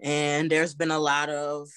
[0.03, 1.69] And there's been a lot of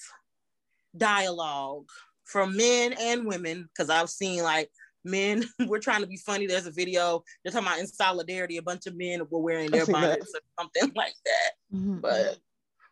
[0.98, 1.86] dialogue
[2.24, 4.70] from men and women because I've seen like
[5.04, 6.48] men we're trying to be funny.
[6.48, 8.58] There's a video they're talking about in solidarity.
[8.58, 10.02] A bunch of men were wearing their I've seen that.
[10.20, 11.52] bonnets or something like that.
[11.78, 12.02] Mhm.
[12.02, 12.38] But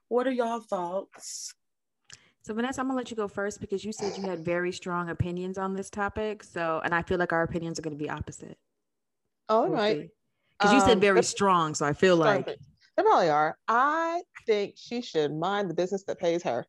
[0.10, 1.54] what are y'all thoughts?
[2.44, 5.10] So Vanessa, I'm gonna let you go first because you said you had very strong
[5.10, 6.44] opinions on this topic.
[6.44, 8.58] So, and I feel like our opinions are gonna be opposite.
[9.50, 10.10] All We'll right.
[10.60, 12.60] Because you said Um, very let's strong, so I feel start like with- Let
[12.96, 13.58] They probably are.
[13.68, 16.66] I think she should mind the business that pays her.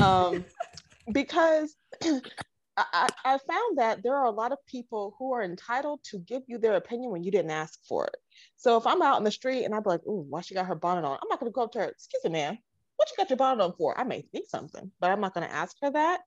[0.00, 0.44] Um,
[1.12, 1.76] because
[2.76, 6.42] I, I found that there are a lot of people who are entitled to give
[6.46, 8.16] you their opinion when you didn't ask for it.
[8.56, 10.74] So if I'm out in the street and I'm like, "Ooh, why she got her
[10.74, 11.84] bonnet on?" I'm not going to go up to her.
[11.86, 12.58] Excuse me, ma'am.
[12.96, 13.98] What you got your bonnet on for?
[13.98, 16.20] I may think something, but I'm not going to ask her that.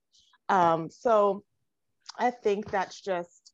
[0.49, 1.43] Um, so
[2.17, 3.54] I think that's just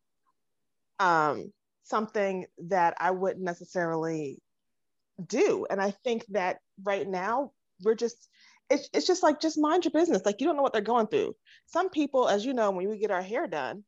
[0.99, 1.51] um,
[1.83, 4.39] something that I wouldn't necessarily
[5.23, 5.65] do.
[5.69, 7.51] And I think that right now
[7.83, 8.29] we're just
[8.69, 10.25] it's, it's just like just mind your business.
[10.25, 11.35] Like you don't know what they're going through.
[11.67, 13.83] Some people as you know when we get our hair done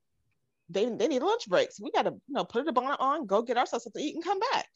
[0.70, 1.80] they, they need lunch breaks.
[1.80, 4.16] We got to you know put a bonnet on go get ourselves something to eat
[4.16, 4.68] and come back.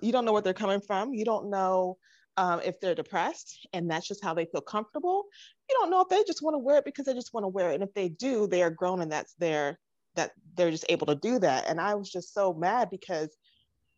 [0.00, 1.14] You don't know what they're coming from.
[1.14, 1.96] You don't know
[2.36, 5.24] um, if they're depressed and that's just how they feel comfortable.
[5.68, 7.48] You don't know if they just want to wear it because they just want to
[7.48, 7.74] wear it.
[7.74, 9.78] And if they do they are grown and that's their
[10.14, 11.66] that they're just able to do that.
[11.66, 13.34] And i was just so mad because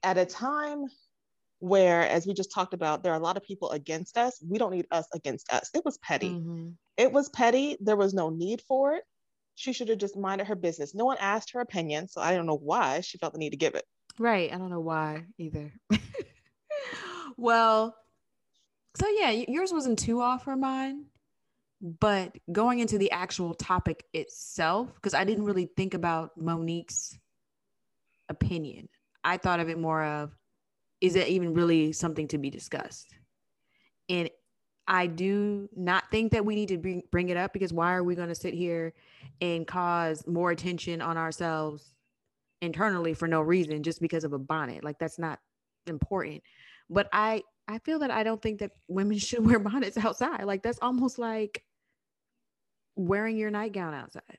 [0.02, 0.84] at a time
[1.60, 4.42] where as we just talked about there are a lot of people against us.
[4.46, 5.70] We don't need us against us.
[5.74, 6.30] It was petty.
[6.30, 6.70] Mm-hmm.
[6.96, 7.76] it was petty.
[7.80, 9.04] There was no need for it.
[9.54, 10.94] She should have just minded her business.
[10.94, 13.56] No one asked her opinion so i don't know why she felt the need to
[13.56, 13.84] give it.
[14.18, 14.52] Right.
[14.52, 15.72] I don't know why either.
[17.36, 17.96] Well
[18.96, 21.06] so yeah yours wasn't too off her mind
[21.80, 27.16] but going into the actual topic itself because i didn't really think about Mo'Nique's
[28.30, 28.88] opinion.
[29.22, 30.32] I thought of it more of
[31.00, 33.14] is it even really something to be discussed?
[34.08, 34.30] And
[34.86, 38.02] I do not think that we need to bring, bring it up because why are
[38.02, 38.92] we going to sit here
[39.40, 41.94] and cause more attention on ourselves
[42.60, 44.82] internally for no reason just because of a bonnet?
[44.82, 45.38] Like that's not
[45.86, 46.42] important.
[46.88, 50.44] But I I feel that I don't think that women should wear bonnets outside.
[50.44, 51.62] Like that's almost like
[52.96, 54.38] wearing your nightgown outside.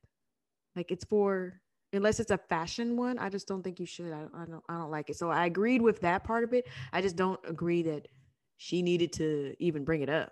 [0.76, 1.62] Like it's for
[1.93, 4.77] unless it's a fashion one i just don't think you should I, I, don't i
[4.77, 5.17] don't like it.
[5.17, 6.67] So i agreed with that part of it.
[6.93, 8.08] I just don't agree that
[8.58, 10.32] she needed to even bring it up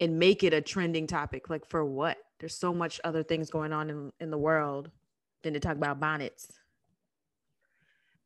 [0.00, 1.48] and make it a trending topic.
[1.48, 2.18] Like for what?
[2.38, 4.90] There's so much other things going on in, in the world
[5.42, 6.48] than to talk about bonnets.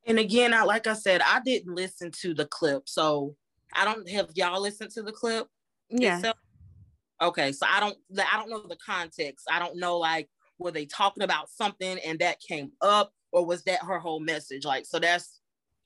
[0.07, 2.89] And again I, like i said i didn't listen to the clip.
[2.89, 3.37] So
[3.73, 5.47] i don't have y'all listened to the clip
[5.91, 6.17] yeah.
[6.17, 6.37] itself?
[7.21, 7.97] okay so i don't
[8.33, 9.47] i don't know the context.
[9.51, 10.29] I don't know like
[10.59, 14.65] were they talking about something and that came up or was that her whole message?
[14.65, 15.41] Like so that's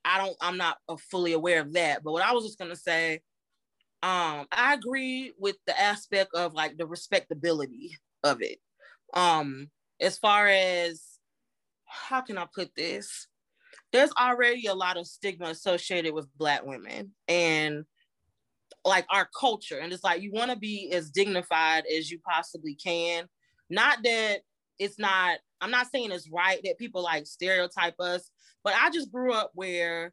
[0.04, 0.78] i don't i'm not
[1.10, 2.02] fully aware of that.
[2.02, 3.20] But what i was just going to say
[4.02, 8.58] um i agree with the aspect of like the respectability of it.
[9.14, 11.02] Um as far as
[11.84, 13.28] how can i put this?
[13.92, 17.84] There's already a lot of stigma associated with black women and
[18.84, 19.78] like our culture.
[19.78, 23.28] And it's like you want to be as dignified as you possibly can.
[23.70, 24.40] Not that
[24.78, 28.30] it's not i'm not saying it's right that people like stereotype us
[28.64, 30.12] but i just grew up where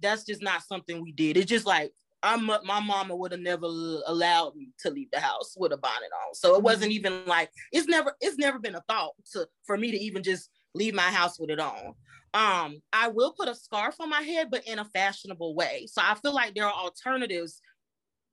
[0.00, 3.66] that's just not something we did it's just like I'm my mama would have never
[3.66, 6.34] allowed me to leave the house with a bonnet on.
[6.34, 9.92] So it wasn't even like it's never it's never been a thought to for me
[9.92, 11.94] to even just leave my house with it on.
[12.34, 15.86] Um, I will put a scarf on my head, but in a fashionable way.
[15.90, 17.60] So I feel like there are alternatives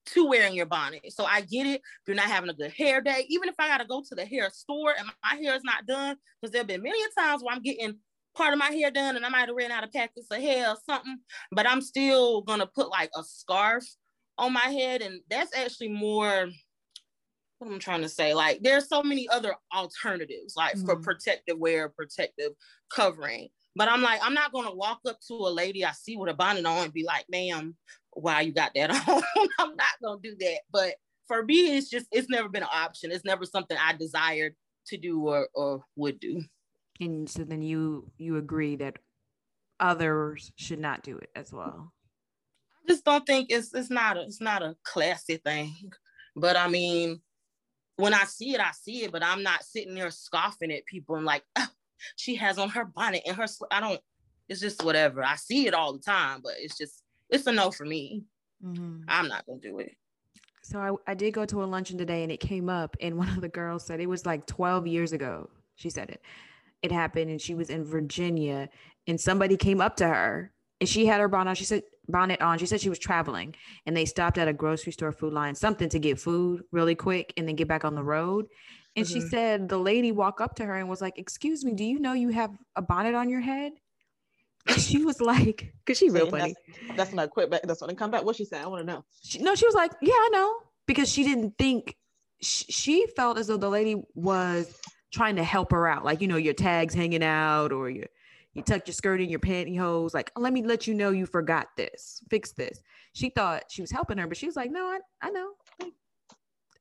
[0.08, 1.02] to wearing your bonnet.
[1.10, 1.82] So I get it.
[1.82, 4.16] If you're not having a good hair day, even if I got to go to
[4.16, 7.44] the hair store and my hair is not done, because there have been many times
[7.44, 7.98] where I'm getting
[8.36, 10.70] part of my hair done and I might have ran out of packets of hair
[10.70, 11.18] or something,
[11.52, 13.84] but I'm still gonna put like a scarf
[14.38, 15.02] on my head.
[15.02, 16.50] And that's actually more
[17.60, 18.34] what I'm trying to say.
[18.34, 20.86] Like there's so many other alternatives, like mm-hmm.
[20.86, 22.52] for protective wear, protective
[22.90, 23.50] covering.
[23.78, 26.34] But I'm like, I'm not gonna walk up to a lady I see with a
[26.34, 27.76] bonnet on and be like, ma'am,
[28.16, 29.24] why you got that on.
[29.60, 30.60] I'm not gonna do that.
[30.72, 30.96] But
[31.28, 33.12] for me, it's just it's never been an option.
[33.12, 34.56] It's never something I desired
[34.88, 36.44] to do or or would do.
[37.00, 39.00] And so then you you agree that
[39.80, 41.92] others should not do it as well.
[42.84, 45.76] I just don't think it's it's not a it's not a classy thing.
[46.36, 47.22] But I mean,
[47.98, 49.12] when I see it, I see it.
[49.12, 51.68] But I'm not sitting there scoffing at people and like, oh,
[52.16, 53.46] she has on her bonnet and her.
[53.72, 54.00] I don't.
[54.48, 55.24] It's just whatever.
[55.24, 58.24] I see it all the time, but it's just it's a no for me.
[58.64, 59.02] Mm-hmm.
[59.08, 59.96] I'm not gonna do it.
[60.62, 63.30] So I, I did go to a luncheon today and it came up and one
[63.30, 65.50] of the girls said it was like 12 years ago.
[65.76, 66.22] She said it.
[66.82, 68.70] It happened and she was in Virginia
[69.08, 71.56] and somebody came up to her and she had her bonnet on.
[71.56, 72.58] She said bonnet on.
[72.58, 75.90] She said she was traveling and they stopped at a grocery store food line, something
[75.90, 78.48] to get food really quick and then get back on the road.
[78.96, 79.14] And mm-hmm.
[79.14, 82.00] she said the lady walked up to her and was like, "Excuse me, do you
[82.00, 83.74] know you have a bonnet on your head?"
[84.78, 86.56] She was like, because she real funny.
[86.96, 87.52] That's, that's I quit.
[87.52, 87.62] back.
[87.64, 88.24] That's when I come back.
[88.24, 88.64] What she said?
[88.64, 89.06] I want to know.
[89.24, 90.54] She, no, she was like, yeah, I know,
[90.88, 91.96] because she didn't think
[92.42, 94.80] she, she felt as though the lady was
[95.14, 98.08] trying to help her out, like you know, your tags hanging out or your
[98.54, 100.14] you tucked your skirt in your pantyhose.
[100.14, 102.24] Like, let me let you know you forgot this.
[102.30, 102.82] Fix this.
[103.14, 105.52] She thought she was helping her, but she was like, no, I, I know.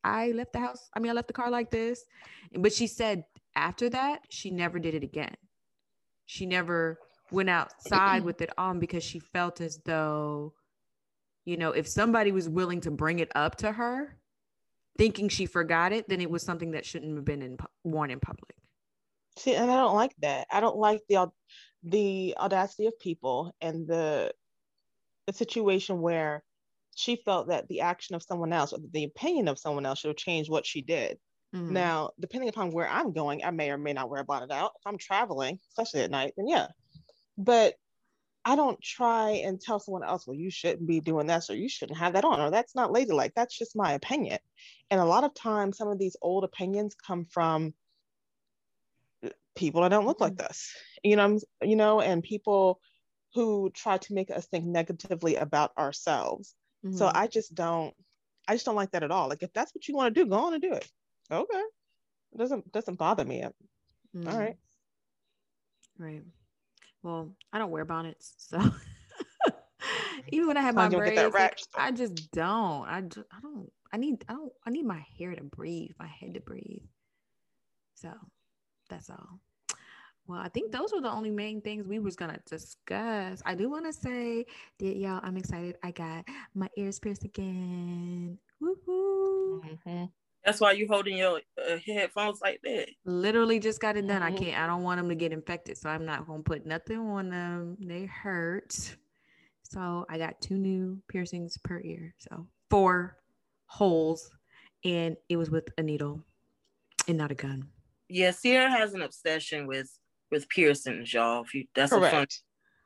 [0.05, 0.89] I left the house.
[0.95, 2.05] I mean, I left the car like this.
[2.57, 3.25] But she said
[3.57, 5.35] after that, she never did it again.
[6.27, 6.99] She never
[7.31, 10.53] went outside with it on because she felt as though,
[11.45, 14.17] you know, if somebody was willing to bring it up to her,
[14.99, 18.21] thinking she forgot it, then it was something that shouldn't have been in, worn in
[18.21, 18.55] public.
[19.37, 20.47] See, and I don't like that.
[20.51, 21.29] I don't like the
[21.83, 24.33] the audacity of people and the
[25.27, 26.43] the situation where
[26.95, 30.09] she felt that the action of someone else or the opinion of someone else should
[30.09, 31.19] have changed what she did.
[31.55, 31.73] Mm-hmm.
[31.73, 34.73] Now, depending upon where I'm going, I may or may not wear a bonnet out.
[34.79, 36.69] If I'm traveling, especially at night, then yeah.
[37.37, 37.75] But
[38.45, 41.69] I don't try and tell someone else, well, you shouldn't be doing this or you
[41.69, 43.33] shouldn't have that on, or that's not ladylike.
[43.35, 44.39] That's just my opinion.
[44.91, 47.73] And a lot of times, some of these old opinions come from
[49.57, 50.47] people that don't look like mm-hmm.
[50.47, 52.81] this, you know, you know, and people
[53.35, 56.55] who try to make us think negatively about ourselves.
[56.85, 56.97] Mm-hmm.
[56.97, 57.95] So I just don't,
[58.47, 59.29] I just don't like that at all.
[59.29, 60.87] Like if that's what you want to do, go on and do it.
[61.31, 61.63] Okay,
[62.33, 63.45] it doesn't doesn't bother me.
[64.15, 64.29] Mm-hmm.
[64.29, 64.57] All right.
[65.99, 66.23] Right.
[67.05, 68.59] Well, I don't wear bonnets, so
[70.33, 72.89] even when I have my braids, like, I just don't.
[72.89, 73.71] I just, I don't.
[73.93, 74.25] I need.
[74.27, 74.51] I don't.
[74.67, 75.91] I need my hair to breathe.
[75.99, 76.81] My head to breathe.
[77.95, 78.09] So
[78.89, 79.39] that's all.
[80.27, 83.43] Well, I think those were the only main things we was gonna discuss.
[83.45, 84.47] I do want to say
[84.79, 85.77] that y'all, I'm excited.
[85.83, 88.39] I got my ears pierced again.
[88.63, 89.61] Woohoo!
[89.61, 90.05] Mm-hmm.
[90.45, 92.89] That's why you holding your uh, headphones like that.
[93.07, 94.21] Literally just got it done.
[94.21, 94.35] Mm-hmm.
[94.35, 94.59] I can't.
[94.59, 97.77] I don't want them to get infected, so I'm not gonna put nothing on them.
[97.81, 98.97] They hurt.
[99.63, 102.15] So I got two new piercings per ear.
[102.19, 103.17] So four
[103.67, 104.31] holes,
[104.85, 106.23] and it was with a needle
[107.09, 107.69] and not a gun.
[108.09, 109.91] Yeah, Sierra has an obsession with
[110.31, 111.43] with piercings, y'all.
[111.43, 112.13] If you that's Correct.
[112.13, 112.27] a fun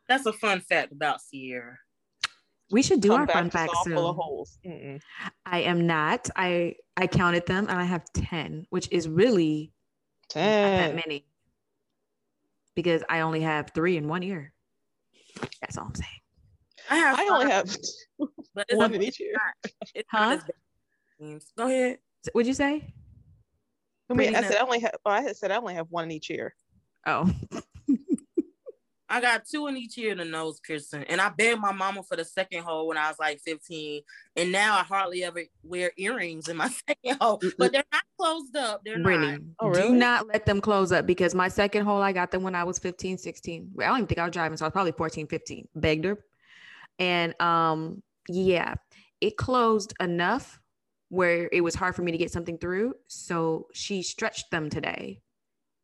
[0.08, 1.78] that's a fun fact about Sierra.
[2.70, 5.00] We should do Come our fun facts soon.
[5.46, 6.28] I am not.
[6.36, 9.72] I I counted them and I have 10, which is really
[10.28, 11.24] 10 that many.
[12.74, 14.52] Because I only have three in one ear.
[15.60, 16.08] That's all I'm saying.
[16.90, 17.76] I have I only have
[18.74, 19.34] one in each ear.
[20.10, 20.38] huh?
[21.56, 21.98] Go ahead.
[22.32, 22.94] What'd you say?
[24.10, 24.94] I mean, I said I only have.
[25.04, 26.54] Well, I said I only have one in each ear.
[27.06, 27.30] Oh.
[29.10, 32.16] I got two in each ear, the nose piercing, and I begged my mama for
[32.16, 34.02] the second hole when I was like 15,
[34.36, 38.54] and now I hardly ever wear earrings in my second hole, but they're not closed
[38.56, 38.82] up.
[38.84, 39.40] They're Brittany, not.
[39.60, 39.88] Oh, really?
[39.88, 42.64] Do not let them close up because my second hole, I got them when I
[42.64, 43.72] was 15, 16.
[43.80, 45.68] I don't even think I was driving, so I was probably 14, 15.
[45.74, 46.18] Begged her,
[46.98, 48.74] and um, yeah,
[49.20, 50.60] it closed enough
[51.08, 52.94] where it was hard for me to get something through.
[53.06, 55.22] So she stretched them today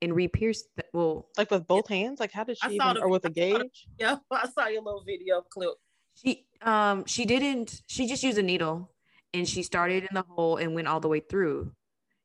[0.02, 2.20] and re-pierced the, well like with both hands?
[2.20, 3.86] Like how did she even, the, or with a gauge?
[3.98, 5.74] Yeah i saw your little video clip.
[6.14, 8.90] She um she didn't she just used a needle
[9.32, 11.72] and she started in the hole and went all the way through.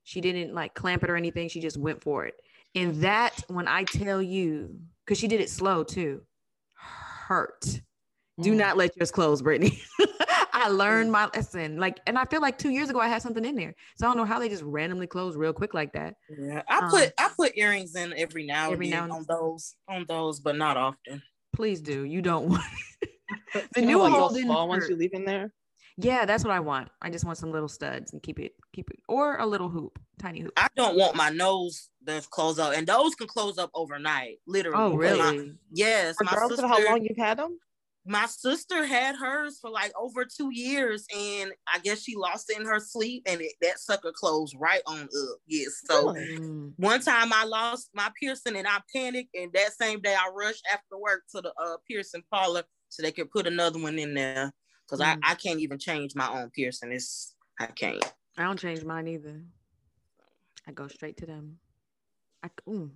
[0.03, 1.49] She didn't like clamp it or anything.
[1.49, 2.35] She just went for it.
[2.75, 6.21] And that when i tell you because she did it slow too
[7.27, 7.61] hurt.
[8.39, 8.43] Mm.
[8.43, 9.81] do not let yours close brittany
[10.59, 11.77] I learned my lesson.
[11.77, 14.09] Like, and I feel like two years ago I had something in there, so I
[14.09, 16.15] don't know how they just randomly close real quick like that.
[16.29, 19.75] Yeah, I um, put I put earrings in every now every and now on those
[19.87, 21.21] on those, but not often.
[21.55, 22.03] Please do.
[22.03, 22.63] You don't want
[23.73, 25.53] the new like those small ones you leave in there.
[25.97, 26.89] Yeah, that's what I want.
[27.01, 29.99] I just want some little studs and keep it keep it or a little hoop,
[30.17, 30.53] tiny hoop.
[30.55, 34.77] I don't want my nose to close up, and those can close up overnight, literally.
[34.81, 35.37] Oh, really?
[35.37, 36.15] My, yes.
[36.19, 37.59] Regardless of how long you've had them
[38.09, 42.59] my sister had hers for like over two years, and I guess she lost it
[42.59, 45.37] in her sleep, and it, that sucker closed right on up.
[45.45, 45.83] Yes.
[45.85, 46.15] So
[46.77, 50.67] one time I lost my piercing, and I panicked, and that same day I rushed
[50.73, 54.51] after work to the uh, piercing parlor so they could put another one in there
[54.87, 55.19] because mm.
[55.23, 56.91] I, I can't even change my own piercing.
[56.91, 58.03] It's I can't.
[58.39, 59.43] I don't change mine either.
[60.67, 61.57] I go straight to them.
[62.43, 62.89] I ooh,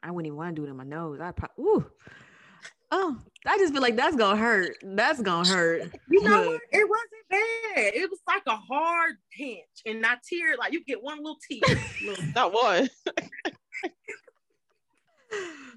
[0.00, 1.18] I wouldn't even want to do it in my nose.
[1.20, 1.86] I probably ooh.
[2.92, 4.76] Oh, I just feel like that's gonna hurt.
[4.82, 5.92] That's gonna hurt.
[6.10, 6.60] You know, what?
[6.72, 7.94] it wasn't bad.
[7.94, 10.56] It was like a hard pinch, and not tear.
[10.58, 11.80] Like you get one little tear.
[12.34, 12.88] not one.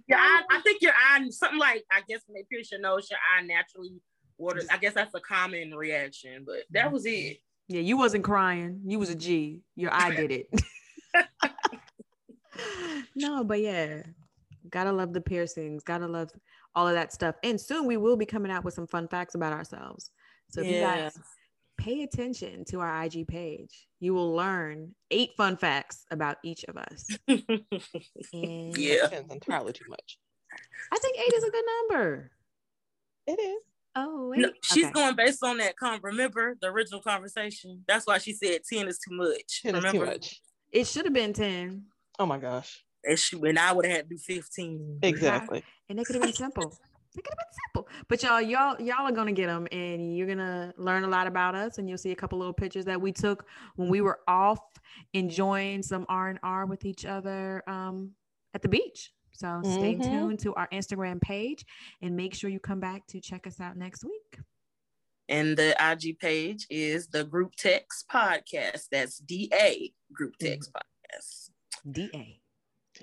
[0.08, 3.08] yeah, I, I, think your eye, something like I guess when they pierce your nose,
[3.12, 4.02] your eye naturally
[4.38, 4.68] waters.
[4.72, 7.38] I guess that's a common reaction, but that was it.
[7.68, 8.82] Yeah, you wasn't crying.
[8.86, 9.62] You was a G.
[9.76, 10.50] Your eye did it.
[13.16, 14.02] no, but yeah,
[14.74, 15.84] gotta love the piercings.
[15.84, 16.32] Gotta love
[16.76, 17.36] all of that stuff.
[17.44, 20.10] And soon we will be coming out with some fun facts about ourselves.
[20.50, 20.74] So if yeah.
[20.74, 21.20] you guys
[21.78, 26.76] pay attention to our IG page, you will learn eight fun facts about each of
[26.76, 27.08] us.
[27.28, 30.18] and yeah, entirely too much.
[30.92, 32.32] I think eight is a good number.
[33.28, 33.64] It is.
[33.96, 34.56] Oh, No, wait.
[34.64, 34.94] she's Okay.
[34.94, 35.78] going based on that.
[35.78, 37.84] Con- remember the original conversation?
[37.88, 39.62] That's why she said ten is too much.
[39.64, 40.06] It is remember?
[40.06, 40.42] too much.
[40.72, 41.84] It should have been 10.
[42.18, 42.83] Oh my gosh.
[43.06, 45.00] And, she, and I would have had to do fifteen.
[45.02, 45.64] Exactly.
[45.90, 46.78] And it could have been simple.
[47.16, 47.90] It could have been simple.
[48.08, 51.54] But y'all, y'all, y'all are gonna get them and you're gonna learn a lot about
[51.56, 53.46] us and you'll see a couple little pictures that we took
[53.76, 54.60] when we were off
[55.14, 58.12] enjoying some R and R with each other um
[58.54, 59.12] at the beach.
[59.32, 60.04] So stay Mhm.
[60.04, 61.66] tuned to our Instagram page
[62.02, 64.40] and make sure you come back to check us out next week.
[65.30, 68.90] And the IG page is the Group Text Podcast.
[68.92, 70.52] That's D A Group Mm-hmm.
[70.54, 71.50] Text Podcast.
[71.92, 72.40] DA.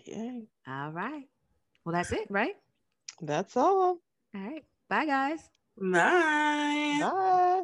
[0.06, 0.40] Yeah.
[0.66, 1.24] All right.
[1.84, 2.54] Well, that's it, right?
[3.20, 3.98] That's all.
[4.34, 4.64] All right.
[4.88, 5.40] Bye guys.
[5.76, 6.98] Bye.
[7.00, 7.62] Bye.